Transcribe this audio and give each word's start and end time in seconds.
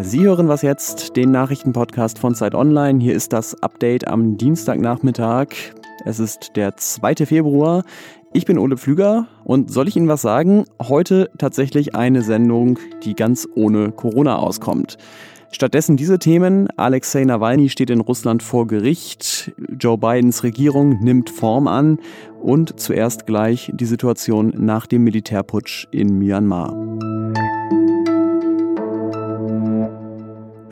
Sie 0.00 0.22
hören 0.22 0.48
was 0.48 0.62
jetzt, 0.62 1.16
den 1.16 1.32
Nachrichtenpodcast 1.32 2.18
von 2.18 2.34
Zeit 2.34 2.54
Online. 2.54 2.98
Hier 2.98 3.12
ist 3.12 3.34
das 3.34 3.62
Update 3.62 4.08
am 4.08 4.38
Dienstagnachmittag. 4.38 5.48
Es 6.06 6.18
ist 6.18 6.56
der 6.56 6.78
2. 6.78 7.26
Februar. 7.26 7.82
Ich 8.32 8.46
bin 8.46 8.56
Ole 8.56 8.78
Pflüger 8.78 9.28
und 9.44 9.70
soll 9.70 9.86
ich 9.86 9.96
Ihnen 9.96 10.08
was 10.08 10.22
sagen? 10.22 10.64
Heute 10.82 11.28
tatsächlich 11.36 11.94
eine 11.94 12.22
Sendung, 12.22 12.78
die 13.04 13.14
ganz 13.14 13.46
ohne 13.54 13.92
Corona 13.92 14.36
auskommt. 14.36 14.96
Stattdessen 15.50 15.96
diese 15.96 16.18
Themen. 16.18 16.68
Alexei 16.76 17.24
Nawalny 17.24 17.68
steht 17.68 17.90
in 17.90 18.00
Russland 18.00 18.42
vor 18.42 18.66
Gericht. 18.66 19.52
Joe 19.78 19.96
Bidens 19.96 20.42
Regierung 20.42 21.02
nimmt 21.02 21.30
Form 21.30 21.66
an. 21.66 21.98
Und 22.40 22.78
zuerst 22.78 23.26
gleich 23.26 23.72
die 23.74 23.86
Situation 23.86 24.52
nach 24.56 24.86
dem 24.86 25.04
Militärputsch 25.04 25.86
in 25.90 26.18
Myanmar. 26.18 26.72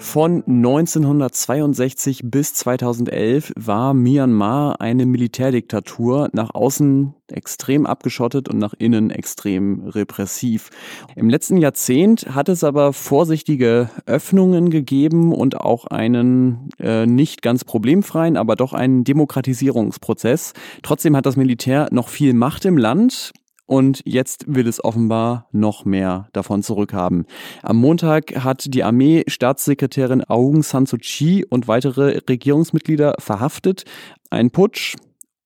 Von 0.07 0.45
1962 0.47 2.21
bis 2.25 2.55
2011 2.55 3.53
war 3.57 3.93
Myanmar 3.93 4.81
eine 4.81 5.05
Militärdiktatur, 5.05 6.31
nach 6.33 6.55
außen 6.55 7.13
extrem 7.27 7.87
abgeschottet 7.87 8.49
und 8.49 8.57
nach 8.57 8.73
innen 8.79 9.11
extrem 9.11 9.83
repressiv. 9.89 10.71
Im 11.17 11.29
letzten 11.29 11.57
Jahrzehnt 11.57 12.35
hat 12.35 12.49
es 12.49 12.63
aber 12.63 12.93
vorsichtige 12.93 13.91
Öffnungen 14.07 14.71
gegeben 14.71 15.35
und 15.35 15.61
auch 15.61 15.87
einen 15.87 16.71
äh, 16.79 17.05
nicht 17.05 17.43
ganz 17.43 17.65
problemfreien, 17.65 18.37
aber 18.37 18.55
doch 18.55 18.73
einen 18.73 19.03
Demokratisierungsprozess. 19.03 20.53
Trotzdem 20.83 21.17
hat 21.17 21.27
das 21.27 21.37
Militär 21.37 21.89
noch 21.91 22.09
viel 22.09 22.33
Macht 22.33 22.65
im 22.65 22.79
Land. 22.79 23.33
Und 23.67 24.01
jetzt 24.05 24.45
will 24.47 24.69
es 24.69 24.83
offenbar 24.83 25.49
noch 25.51 25.85
mehr 25.85 26.29
davon 26.33 26.63
zurückhaben. 26.63 27.27
Am 27.63 27.77
Montag 27.77 28.45
hat 28.45 28.73
die 28.73 28.85
Armee-Staatssekretärin 28.85 30.23
Aung 30.25 30.63
San 30.63 30.87
Suu 30.87 30.99
Kyi 30.99 31.45
und 31.45 31.67
weitere 31.67 32.21
Regierungsmitglieder 32.29 33.15
verhaftet. 33.19 33.85
Ein 34.31 34.51
Putsch 34.51 34.97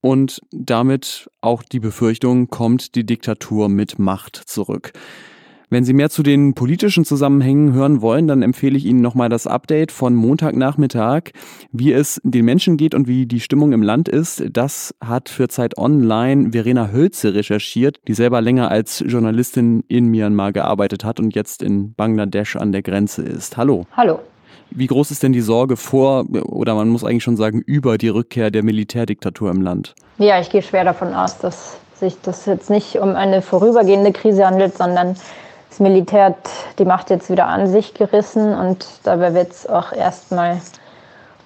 und 0.02 0.40
damit 0.52 1.30
auch 1.40 1.62
die 1.62 1.80
Befürchtung, 1.80 2.48
kommt 2.48 2.94
die 2.94 3.04
Diktatur 3.04 3.68
mit 3.68 3.98
Macht 3.98 4.36
zurück. 4.36 4.92
Wenn 5.72 5.84
Sie 5.84 5.92
mehr 5.92 6.10
zu 6.10 6.24
den 6.24 6.54
politischen 6.54 7.04
Zusammenhängen 7.04 7.72
hören 7.72 8.02
wollen, 8.02 8.26
dann 8.26 8.42
empfehle 8.42 8.76
ich 8.76 8.84
Ihnen 8.86 9.00
nochmal 9.00 9.28
das 9.28 9.46
Update 9.46 9.92
von 9.92 10.16
Montagnachmittag, 10.16 11.30
wie 11.70 11.92
es 11.92 12.20
den 12.24 12.44
Menschen 12.44 12.76
geht 12.76 12.92
und 12.92 13.06
wie 13.06 13.24
die 13.26 13.38
Stimmung 13.38 13.72
im 13.72 13.80
Land 13.80 14.08
ist. 14.08 14.42
Das 14.50 14.92
hat 15.00 15.28
für 15.28 15.46
Zeit 15.46 15.78
Online 15.78 16.50
Verena 16.50 16.90
Hölze 16.90 17.34
recherchiert, 17.34 18.00
die 18.08 18.14
selber 18.14 18.40
länger 18.40 18.68
als 18.68 19.04
Journalistin 19.06 19.84
in 19.86 20.08
Myanmar 20.08 20.50
gearbeitet 20.50 21.04
hat 21.04 21.20
und 21.20 21.36
jetzt 21.36 21.62
in 21.62 21.94
Bangladesch 21.94 22.56
an 22.56 22.72
der 22.72 22.82
Grenze 22.82 23.22
ist. 23.22 23.56
Hallo. 23.56 23.86
Hallo. 23.96 24.18
Wie 24.70 24.88
groß 24.88 25.12
ist 25.12 25.22
denn 25.22 25.32
die 25.32 25.40
Sorge 25.40 25.76
vor, 25.76 26.24
oder 26.30 26.74
man 26.74 26.88
muss 26.88 27.04
eigentlich 27.04 27.22
schon 27.22 27.36
sagen, 27.36 27.60
über 27.64 27.96
die 27.96 28.08
Rückkehr 28.08 28.50
der 28.50 28.64
Militärdiktatur 28.64 29.52
im 29.52 29.62
Land? 29.62 29.94
Ja, 30.18 30.40
ich 30.40 30.50
gehe 30.50 30.62
schwer 30.62 30.82
davon 30.82 31.14
aus, 31.14 31.38
dass 31.38 31.78
sich 31.94 32.16
das 32.22 32.46
jetzt 32.46 32.70
nicht 32.70 32.96
um 32.96 33.10
eine 33.10 33.40
vorübergehende 33.40 34.10
Krise 34.10 34.44
handelt, 34.44 34.76
sondern 34.76 35.14
das 35.70 35.80
Militär 35.80 36.26
hat 36.26 36.50
die 36.78 36.84
Macht 36.84 37.10
jetzt 37.10 37.30
wieder 37.30 37.46
an 37.46 37.68
sich 37.68 37.94
gerissen 37.94 38.54
und 38.54 38.86
dabei 39.04 39.34
wird 39.34 39.52
es 39.52 39.68
auch 39.68 39.92
erstmal 39.92 40.60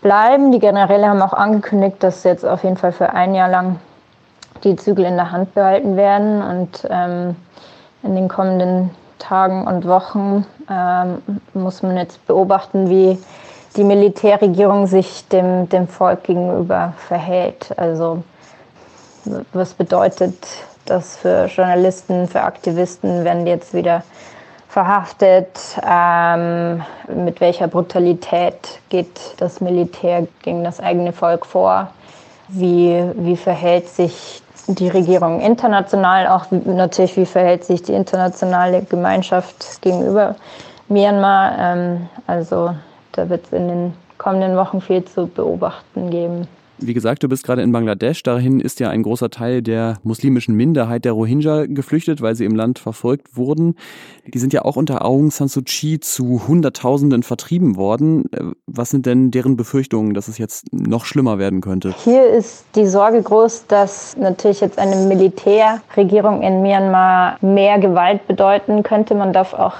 bleiben. 0.00 0.50
Die 0.50 0.58
Generäle 0.58 1.08
haben 1.08 1.22
auch 1.22 1.34
angekündigt, 1.34 1.96
dass 2.00 2.22
sie 2.22 2.30
jetzt 2.30 2.44
auf 2.44 2.64
jeden 2.64 2.78
Fall 2.78 2.92
für 2.92 3.10
ein 3.10 3.34
Jahr 3.34 3.48
lang 3.48 3.78
die 4.64 4.76
Zügel 4.76 5.04
in 5.04 5.16
der 5.16 5.30
Hand 5.30 5.54
behalten 5.54 5.96
werden 5.96 6.42
und 6.42 6.88
ähm, 6.88 7.36
in 8.02 8.14
den 8.14 8.28
kommenden 8.28 8.90
Tagen 9.18 9.66
und 9.66 9.86
Wochen 9.86 10.46
ähm, 10.70 11.22
muss 11.52 11.82
man 11.82 11.96
jetzt 11.96 12.26
beobachten, 12.26 12.88
wie 12.88 13.18
die 13.76 13.84
Militärregierung 13.84 14.86
sich 14.86 15.28
dem, 15.28 15.68
dem 15.68 15.88
Volk 15.88 16.24
gegenüber 16.24 16.94
verhält. 16.96 17.76
Also 17.76 18.22
was 19.52 19.74
bedeutet 19.74 20.34
das 20.86 21.16
für 21.16 21.46
Journalisten, 21.46 22.28
für 22.28 22.42
Aktivisten, 22.42 23.24
werden 23.24 23.46
jetzt 23.46 23.74
wieder 23.74 24.02
verhaftet? 24.68 25.48
Ähm, 25.88 26.82
mit 27.08 27.40
welcher 27.40 27.68
Brutalität 27.68 28.80
geht 28.88 29.20
das 29.38 29.60
Militär 29.60 30.26
gegen 30.42 30.64
das 30.64 30.80
eigene 30.80 31.12
Volk 31.12 31.46
vor? 31.46 31.88
Wie, 32.48 33.02
wie 33.14 33.36
verhält 33.36 33.88
sich 33.88 34.42
die 34.66 34.88
Regierung 34.88 35.40
international, 35.40 36.26
auch 36.26 36.46
natürlich, 36.50 37.16
wie 37.16 37.26
verhält 37.26 37.64
sich 37.64 37.82
die 37.82 37.92
internationale 37.92 38.82
Gemeinschaft 38.82 39.82
gegenüber 39.82 40.36
Myanmar? 40.88 41.58
Ähm, 41.58 42.08
also 42.26 42.74
da 43.12 43.28
wird 43.28 43.46
es 43.46 43.52
in 43.52 43.68
den 43.68 43.94
kommenden 44.18 44.56
Wochen 44.56 44.80
viel 44.80 45.04
zu 45.04 45.26
beobachten 45.26 46.10
geben. 46.10 46.48
Wie 46.78 46.94
gesagt, 46.94 47.22
du 47.22 47.28
bist 47.28 47.44
gerade 47.44 47.62
in 47.62 47.72
Bangladesch. 47.72 48.22
Dahin 48.22 48.58
ist 48.60 48.80
ja 48.80 48.90
ein 48.90 49.02
großer 49.02 49.30
Teil 49.30 49.62
der 49.62 49.98
muslimischen 50.02 50.54
Minderheit 50.56 51.04
der 51.04 51.12
Rohingya 51.12 51.66
geflüchtet, 51.66 52.20
weil 52.20 52.34
sie 52.34 52.44
im 52.44 52.54
Land 52.54 52.78
verfolgt 52.78 53.36
wurden. 53.36 53.76
Die 54.26 54.38
sind 54.38 54.52
ja 54.52 54.62
auch 54.62 54.76
unter 54.76 55.04
Aung 55.04 55.30
San 55.30 55.48
Suu 55.48 55.62
Kyi 55.64 56.00
zu 56.00 56.48
Hunderttausenden 56.48 57.22
vertrieben 57.22 57.76
worden. 57.76 58.24
Äh, 58.32 58.52
was 58.66 58.90
sind 58.90 59.06
denn 59.06 59.30
deren 59.30 59.56
Befürchtungen, 59.56 60.14
dass 60.14 60.28
es 60.28 60.38
jetzt 60.38 60.72
noch 60.72 61.04
schlimmer 61.04 61.38
werden 61.38 61.60
könnte? 61.60 61.94
Hier 62.02 62.26
ist 62.26 62.64
die 62.74 62.86
Sorge 62.86 63.22
groß, 63.22 63.66
dass 63.68 64.16
natürlich 64.16 64.60
jetzt 64.60 64.78
eine 64.78 64.96
Militärregierung 64.96 66.42
in 66.42 66.62
Myanmar 66.62 67.38
mehr 67.40 67.78
Gewalt 67.78 68.26
bedeuten 68.26 68.82
könnte. 68.82 69.14
Man 69.14 69.32
darf 69.32 69.54
auch 69.54 69.74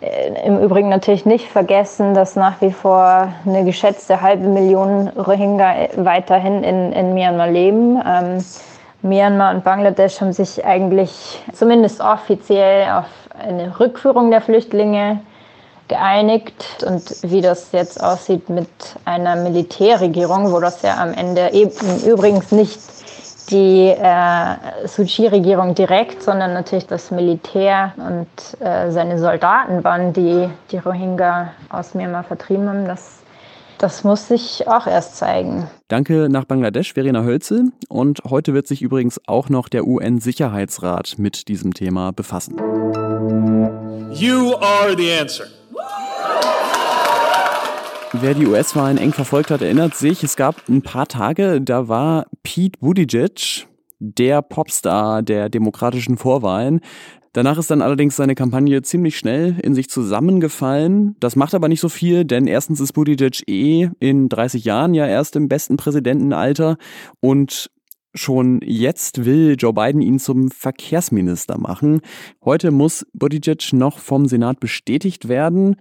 Im 0.00 0.62
Übrigen 0.62 0.90
natürlich 0.90 1.24
nicht 1.24 1.48
vergessen, 1.48 2.12
dass 2.12 2.36
nach 2.36 2.60
wie 2.60 2.70
vor 2.70 3.32
eine 3.46 3.64
geschätzte 3.64 4.20
halbe 4.20 4.46
Million 4.46 5.08
Rohingya 5.08 5.88
weiterhin 5.96 6.62
in, 6.62 6.92
in 6.92 7.14
Myanmar 7.14 7.48
leben. 7.48 8.02
Ähm, 8.06 8.44
Myanmar 9.00 9.54
und 9.54 9.64
Bangladesch 9.64 10.20
haben 10.20 10.34
sich 10.34 10.64
eigentlich 10.66 11.42
zumindest 11.54 12.02
offiziell 12.02 12.90
auf 12.90 13.06
eine 13.38 13.80
Rückführung 13.80 14.30
der 14.30 14.42
Flüchtlinge 14.42 15.20
geeinigt. 15.88 16.84
Und 16.86 17.22
wie 17.22 17.40
das 17.40 17.72
jetzt 17.72 18.02
aussieht 18.02 18.50
mit 18.50 18.68
einer 19.06 19.36
Militärregierung, 19.36 20.52
wo 20.52 20.60
das 20.60 20.82
ja 20.82 20.96
am 20.98 21.14
Ende 21.14 21.52
eben 21.52 21.72
übrigens 22.04 22.52
nicht 22.52 22.80
die 23.50 23.88
äh, 23.88 24.86
Suu 24.86 25.04
Kyi-Regierung 25.04 25.74
direkt, 25.74 26.22
sondern 26.22 26.52
natürlich 26.54 26.86
das 26.86 27.10
Militär 27.10 27.92
und 27.96 28.26
äh, 28.60 28.90
seine 28.90 29.18
Soldaten 29.18 29.84
waren, 29.84 30.12
die 30.12 30.48
die 30.70 30.78
Rohingya 30.78 31.52
aus 31.68 31.94
Myanmar 31.94 32.24
vertrieben 32.24 32.68
haben. 32.68 32.86
Das, 32.86 33.20
das 33.78 34.04
muss 34.04 34.28
sich 34.28 34.66
auch 34.66 34.86
erst 34.86 35.16
zeigen. 35.16 35.68
Danke 35.88 36.28
nach 36.28 36.44
Bangladesch, 36.44 36.94
Verena 36.94 37.22
Hölze. 37.22 37.64
Und 37.88 38.22
heute 38.28 38.54
wird 38.54 38.66
sich 38.66 38.82
übrigens 38.82 39.20
auch 39.26 39.48
noch 39.48 39.68
der 39.68 39.86
UN-Sicherheitsrat 39.86 41.14
mit 41.18 41.48
diesem 41.48 41.74
Thema 41.74 42.12
befassen. 42.12 42.56
You 44.12 44.54
are 44.54 44.96
the 44.96 45.12
answer. 45.20 45.46
Wer 48.20 48.34
die 48.34 48.46
US-Wahlen 48.46 48.96
eng 48.96 49.12
verfolgt 49.12 49.50
hat, 49.50 49.60
erinnert 49.60 49.94
sich, 49.94 50.24
es 50.24 50.36
gab 50.36 50.68
ein 50.68 50.80
paar 50.80 51.06
Tage, 51.06 51.60
da 51.60 51.88
war 51.88 52.26
Pete 52.42 52.78
Buttigieg, 52.80 53.66
der 53.98 54.42
Popstar 54.42 55.22
der 55.22 55.48
demokratischen 55.48 56.16
Vorwahlen. 56.16 56.80
Danach 57.34 57.58
ist 57.58 57.70
dann 57.70 57.82
allerdings 57.82 58.16
seine 58.16 58.34
Kampagne 58.34 58.80
ziemlich 58.80 59.18
schnell 59.18 59.56
in 59.62 59.74
sich 59.74 59.90
zusammengefallen. 59.90 61.16
Das 61.20 61.36
macht 61.36 61.54
aber 61.54 61.68
nicht 61.68 61.80
so 61.80 61.90
viel, 61.90 62.24
denn 62.24 62.46
erstens 62.46 62.80
ist 62.80 62.94
Buttigieg 62.94 63.42
eh 63.48 63.90
in 64.00 64.30
30 64.30 64.64
Jahren 64.64 64.94
ja 64.94 65.06
erst 65.06 65.36
im 65.36 65.48
besten 65.48 65.76
Präsidentenalter 65.76 66.78
und 67.20 67.70
Schon 68.18 68.62
jetzt 68.64 69.26
will 69.26 69.56
Joe 69.58 69.74
Biden 69.74 70.00
ihn 70.00 70.18
zum 70.18 70.50
Verkehrsminister 70.50 71.58
machen. 71.58 72.00
Heute 72.42 72.70
muss 72.70 73.06
Buttigieg 73.12 73.74
noch 73.74 73.98
vom 73.98 74.24
Senat 74.24 74.58
bestätigt 74.58 75.28
werden. 75.28 75.76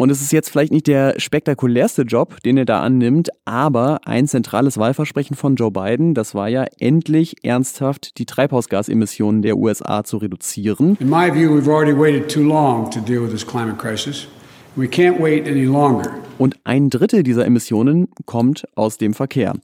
Und 0.00 0.10
es 0.10 0.22
ist 0.22 0.30
jetzt 0.30 0.50
vielleicht 0.50 0.70
nicht 0.70 0.86
der 0.86 1.18
spektakulärste 1.18 2.02
Job, 2.02 2.40
den 2.44 2.56
er 2.56 2.64
da 2.64 2.82
annimmt, 2.82 3.30
aber 3.44 3.98
ein 4.04 4.28
zentrales 4.28 4.78
Wahlversprechen 4.78 5.34
von 5.34 5.56
Joe 5.56 5.72
Biden, 5.72 6.14
das 6.14 6.36
war 6.36 6.48
ja 6.48 6.66
endlich 6.78 7.44
ernsthaft 7.44 8.16
die 8.18 8.24
Treibhausgasemissionen 8.24 9.42
der 9.42 9.56
USA 9.56 10.04
zu 10.04 10.18
reduzieren. 10.18 10.96
In 11.00 11.10
my 11.10 11.34
view, 11.34 11.50
we've 11.50 11.68
already 11.68 11.98
waited 11.98 12.30
too 12.30 12.44
long 12.44 12.88
to 12.92 13.00
deal 13.00 13.20
with 13.20 13.32
this 13.32 13.44
climate 13.44 13.76
crisis. 13.76 14.28
We 14.76 14.86
can't 14.86 15.18
wait 15.18 15.48
any 15.48 15.64
longer. 15.64 16.08
Und 16.38 16.54
ein 16.62 16.90
Drittel 16.90 17.24
dieser 17.24 17.44
Emissionen 17.44 18.06
kommt 18.24 18.68
aus 18.76 18.98
dem 18.98 19.14
Verkehr. 19.14 19.54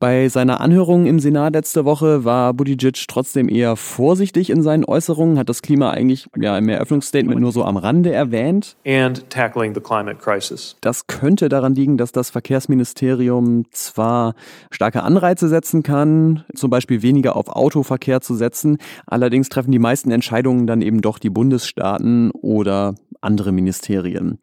Bei 0.00 0.28
seiner 0.28 0.60
Anhörung 0.60 1.06
im 1.06 1.18
Senat 1.18 1.54
letzte 1.54 1.84
Woche 1.84 2.24
war 2.24 2.54
Buttigieg 2.54 3.08
trotzdem 3.08 3.48
eher 3.48 3.74
vorsichtig 3.74 4.48
in 4.48 4.62
seinen 4.62 4.84
Äußerungen, 4.84 5.40
hat 5.40 5.48
das 5.48 5.60
Klima 5.60 5.90
eigentlich 5.90 6.28
ja 6.36 6.56
im 6.56 6.68
Eröffnungsstatement 6.68 7.40
nur 7.40 7.50
so 7.50 7.64
am 7.64 7.76
Rande 7.76 8.12
erwähnt. 8.12 8.76
And 8.86 9.28
tackling 9.28 9.74
the 9.74 9.80
climate 9.80 10.18
crisis. 10.18 10.76
Das 10.82 11.08
könnte 11.08 11.48
daran 11.48 11.74
liegen, 11.74 11.96
dass 11.96 12.12
das 12.12 12.30
Verkehrsministerium 12.30 13.64
zwar 13.72 14.36
starke 14.70 15.02
Anreize 15.02 15.48
setzen 15.48 15.82
kann, 15.82 16.44
zum 16.54 16.70
Beispiel 16.70 17.02
weniger 17.02 17.34
auf 17.34 17.48
Autoverkehr 17.48 18.20
zu 18.20 18.36
setzen, 18.36 18.78
allerdings 19.04 19.48
treffen 19.48 19.72
die 19.72 19.80
meisten 19.80 20.12
Entscheidungen 20.12 20.68
dann 20.68 20.80
eben 20.80 21.00
doch 21.00 21.18
die 21.18 21.30
Bundesstaaten 21.30 22.30
oder 22.30 22.94
andere 23.20 23.50
Ministerien 23.50 24.38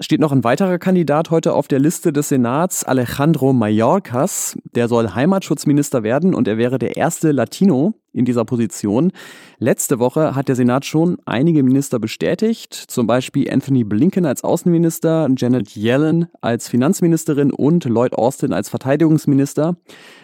steht 0.00 0.20
noch 0.20 0.32
ein 0.32 0.44
weiterer 0.44 0.78
Kandidat 0.78 1.30
heute 1.30 1.54
auf 1.54 1.68
der 1.68 1.78
Liste 1.78 2.12
des 2.12 2.28
Senats, 2.28 2.84
Alejandro 2.84 3.52
Mayorkas. 3.52 4.56
Der 4.74 4.88
soll 4.88 5.14
Heimatschutzminister 5.14 6.02
werden 6.02 6.34
und 6.34 6.48
er 6.48 6.58
wäre 6.58 6.78
der 6.78 6.96
erste 6.96 7.32
Latino 7.32 7.94
in 8.12 8.24
dieser 8.24 8.44
Position. 8.44 9.12
Letzte 9.58 9.98
Woche 9.98 10.34
hat 10.34 10.48
der 10.48 10.56
Senat 10.56 10.84
schon 10.84 11.18
einige 11.26 11.62
Minister 11.62 11.98
bestätigt, 11.98 12.74
zum 12.74 13.06
Beispiel 13.06 13.50
Anthony 13.50 13.84
Blinken 13.84 14.26
als 14.26 14.44
Außenminister, 14.44 15.28
Janet 15.36 15.76
Yellen 15.76 16.26
als 16.40 16.68
Finanzministerin 16.68 17.50
und 17.50 17.84
Lloyd 17.84 18.14
Austin 18.14 18.52
als 18.52 18.68
Verteidigungsminister. 18.68 19.76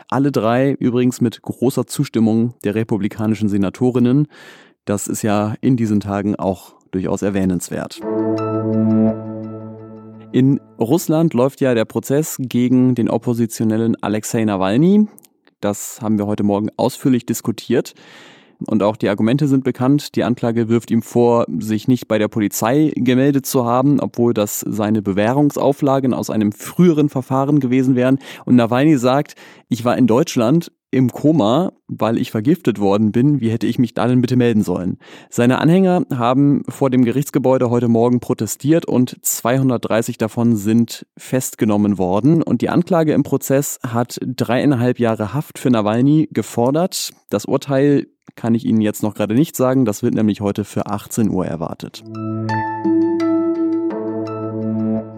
Alle 0.09 0.33
drei 0.33 0.73
übrigens 0.79 1.21
mit 1.21 1.43
großer 1.43 1.87
Zustimmung 1.87 2.55
der 2.65 2.75
republikanischen 2.75 3.49
Senatorinnen. 3.49 4.29
Das 4.85 5.07
ist 5.07 5.23
ja 5.23 5.55
in 5.61 5.77
diesen 5.77 6.01
Tagen 6.01 6.37
auch 6.37 6.75
durchaus 6.91 7.23
erwähnenswert. 7.23 8.01
In 10.33 10.61
Russland 10.79 11.35
läuft 11.35 11.61
ja 11.61 11.75
der 11.75 11.85
Prozess 11.85 12.37
gegen 12.39 12.95
den 12.95 13.11
Oppositionellen 13.11 14.01
Alexei 14.01 14.45
Nawalny. 14.45 15.09
Das 15.61 16.01
haben 16.01 16.19
wir 16.19 16.27
heute 16.29 16.45
Morgen 16.45 16.69
ausführlich 16.77 17.27
diskutiert. 17.27 17.95
Und 18.67 18.85
auch 18.85 18.97
die 18.97 19.09
Argumente 19.09 19.49
sind 19.49 19.65
bekannt. 19.65 20.15
Die 20.15 20.23
Anklage 20.23 20.69
wirft 20.69 20.93
ihm 20.93 21.03
vor, 21.03 21.47
sich 21.59 21.89
nicht 21.89 22.07
bei 22.07 22.19
der 22.19 22.29
Polizei 22.29 22.93
gemeldet 22.95 23.45
zu 23.45 23.65
haben, 23.65 23.99
obwohl 23.99 24.33
das 24.33 24.61
seine 24.61 25.03
Bewährungsauflagen 25.03 26.15
aus 26.15 26.31
einem 26.31 26.53
früheren 26.53 27.09
Verfahren 27.09 27.59
gewesen 27.59 27.97
wären. 27.97 28.21
Und 28.45 28.55
Nawalny 28.55 28.99
sagt, 28.99 29.35
ich 29.69 29.85
war 29.85 29.99
in 29.99 30.07
Deutschland, 30.07 30.71
im 30.91 31.11
Koma, 31.11 31.73
weil 31.87 32.19
ich 32.19 32.31
vergiftet 32.31 32.81
worden 32.81 33.13
bin. 33.13 33.41
Wie 33.41 33.51
hätte 33.51 33.67
ich 33.67 33.79
mich 33.79 33.95
da 33.95 34.07
denn 34.07 34.21
bitte 34.21 34.37
melden 34.37 34.63
sollen? 34.63 34.99
Seine 35.29 35.59
Anhänger 35.59 36.03
haben 36.13 36.63
vor 36.69 36.91
dem 36.91 37.05
Gerichtsgebäude 37.05 37.71
heute 37.71 37.89
Morgen 37.89 38.21
protestiert 38.21 38.87
und 38.87 39.17
230 39.23 40.19
davon 40.19 40.57
sind 40.57 41.07
festgenommen 41.17 41.99
worden. 41.99 42.43
Und 42.43 42.61
die 42.63 42.71
Anklage 42.71 43.13
im 43.13 43.23
Prozess 43.23 43.79
hat 43.87 44.19
dreieinhalb 44.23 44.99
Jahre 44.99 45.33
Haft 45.33 45.59
für 45.59 45.71
Nawalny 45.71 46.29
gefordert. 46.33 47.11
Das 47.29 47.45
Urteil 47.45 48.07
kann 48.35 48.55
ich 48.55 48.65
Ihnen 48.65 48.81
jetzt 48.81 49.03
noch 49.03 49.15
gerade 49.15 49.35
nicht 49.35 49.57
sagen. 49.57 49.85
Das 49.85 50.03
wird 50.03 50.15
nämlich 50.15 50.41
heute 50.41 50.65
für 50.65 50.87
18 50.87 51.31
Uhr 51.31 51.47
erwartet. 51.47 52.03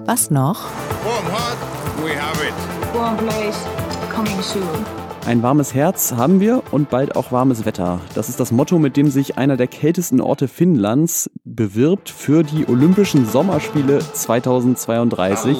Was 0.04 0.30
noch? 0.30 0.64
Warm 1.04 1.26
heart, 1.32 1.56
we 2.02 2.14
have 2.20 2.42
it. 2.44 2.54
Warm 2.94 3.16
place, 3.16 3.64
coming 4.12 4.42
soon. 4.42 5.11
Ein 5.24 5.40
warmes 5.44 5.72
Herz 5.72 6.12
haben 6.12 6.40
wir 6.40 6.64
und 6.72 6.90
bald 6.90 7.14
auch 7.14 7.30
warmes 7.30 7.64
Wetter. 7.64 8.00
Das 8.16 8.28
ist 8.28 8.40
das 8.40 8.50
Motto, 8.50 8.80
mit 8.80 8.96
dem 8.96 9.08
sich 9.08 9.38
einer 9.38 9.56
der 9.56 9.68
kältesten 9.68 10.20
Orte 10.20 10.48
Finnlands 10.48 11.30
bewirbt 11.44 12.10
für 12.10 12.42
die 12.42 12.66
Olympischen 12.68 13.24
Sommerspiele 13.24 14.00
2032. 14.00 15.58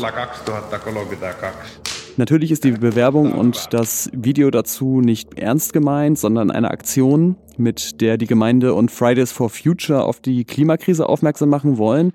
Natürlich 2.16 2.50
ist 2.50 2.64
die 2.64 2.72
Bewerbung 2.72 3.32
und 3.32 3.72
das 3.72 4.10
Video 4.12 4.50
dazu 4.50 5.00
nicht 5.00 5.38
ernst 5.38 5.72
gemeint, 5.72 6.18
sondern 6.18 6.50
eine 6.50 6.72
Aktion, 6.72 7.36
mit 7.56 8.00
der 8.00 8.18
die 8.18 8.26
Gemeinde 8.26 8.74
und 8.74 8.90
Fridays 8.90 9.30
for 9.30 9.48
Future 9.48 10.02
auf 10.02 10.18
die 10.18 10.44
Klimakrise 10.44 11.08
aufmerksam 11.08 11.50
machen 11.50 11.78
wollen. 11.78 12.12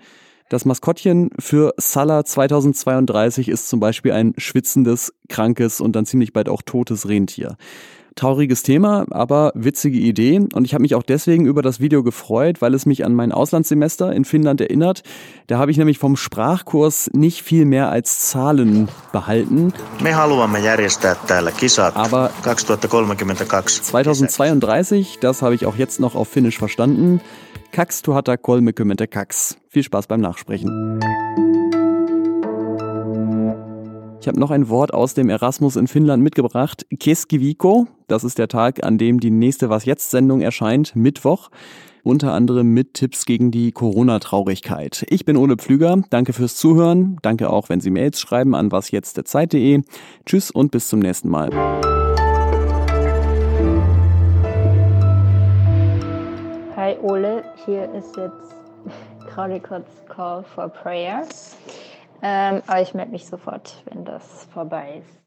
Das 0.50 0.64
Maskottchen 0.64 1.30
für 1.38 1.74
Salah 1.76 2.24
2032 2.24 3.50
ist 3.50 3.68
zum 3.68 3.82
Beispiel 3.82 4.14
ein 4.14 4.34
schwitzendes, 4.38 5.14
krankes 5.28 5.82
und 5.82 5.94
dann 5.98 6.06
ziemlich 6.06 6.32
bald 6.32 6.48
auch 6.48 6.62
totes 6.62 7.10
Rentier. 7.10 7.58
Trauriges 8.16 8.64
Thema, 8.64 9.06
aber 9.12 9.52
witzige 9.56 10.00
Idee. 10.00 10.40
Und 10.54 10.64
ich 10.64 10.74
habe 10.74 10.84
mich 10.84 10.96
auch 10.96 11.04
deswegen 11.04 11.46
über 11.46 11.62
das 11.62 11.82
Video 11.82 12.02
gefreut, 12.02 12.62
weil 12.62 12.74
es 12.74 12.86
mich 12.86 13.04
an 13.04 13.14
mein 13.14 13.34
Auslandssemester 13.34 14.14
in 14.14 14.24
Finnland 14.24 14.62
erinnert. 14.62 15.04
Da 15.48 15.58
habe 15.60 15.70
ich 15.70 15.78
nämlich 15.78 16.00
vom 16.00 16.16
Sprachkurs 16.16 17.12
nicht 17.14 17.44
viel 17.44 17.66
mehr 17.66 17.90
als 17.90 18.28
Zahlen 18.30 18.88
behalten. 19.12 19.74
Aber 21.98 22.32
2032, 23.84 25.20
das 25.20 25.42
habe 25.42 25.56
ich 25.56 25.66
auch 25.66 25.76
jetzt 25.76 26.00
noch 26.00 26.16
auf 26.16 26.30
Finnisch 26.30 26.58
verstanden. 26.58 27.20
Kax 27.78 28.02
tuhata 28.02 28.38
kolme 28.38 28.74
kümmerte 28.74 29.08
Kax. 29.08 29.56
Viel 29.68 29.84
Spaß 29.84 30.08
beim 30.08 30.20
Nachsprechen. 30.20 31.00
Ich 34.20 34.28
habe 34.28 34.40
noch 34.40 34.50
ein 34.50 34.68
Wort 34.70 34.96
aus 34.96 35.14
dem 35.14 35.30
Erasmus 35.30 35.76
in 35.76 35.86
Finnland 35.86 36.24
mitgebracht. 36.24 36.88
Keskiviko, 37.00 37.86
das 38.08 38.24
ist 38.24 38.40
der 38.40 38.48
Tag, 38.48 38.84
an 38.84 38.98
dem 38.98 39.20
die 39.20 39.30
nächste 39.30 39.70
Was 39.70 39.86
jetzt 39.86 40.10
Sendung 40.10 40.42
erscheint, 40.42 40.96
Mittwoch. 40.96 41.52
Unter 42.02 42.34
anderem 42.34 42.74
mit 42.74 42.96
Tipps 42.96 43.28
gegen 43.28 43.52
die 43.52 43.72
Corona-Traurigkeit. 43.72 45.06
Ich 45.12 45.24
bin 45.24 45.38
Ole 45.38 45.58
Pflüger. 45.58 46.02
Danke 46.10 46.34
fürs 46.34 46.56
Zuhören. 46.56 47.18
Danke 47.22 47.52
auch, 47.52 47.70
wenn 47.70 47.80
Sie 47.80 47.92
Mails 47.92 48.20
schreiben 48.20 48.56
an 48.56 48.72
wasjetztderzeit.de. 48.72 49.84
Tschüss 50.26 50.50
und 50.50 50.72
bis 50.72 50.88
zum 50.88 50.98
nächsten 50.98 51.30
Mal. 51.30 51.52
Ole, 57.02 57.44
hier 57.66 57.92
ist 57.94 58.16
jetzt 58.18 58.56
gerade 59.28 59.60
kurz 59.60 59.88
Call 60.08 60.44
for 60.44 60.70
Prayer. 60.70 61.24
Ähm, 62.22 62.62
aber 62.66 62.82
ich 62.82 62.94
melde 62.94 63.12
mich 63.12 63.26
sofort, 63.26 63.84
wenn 63.86 64.06
das 64.06 64.46
vorbei 64.52 65.02
ist. 65.02 65.18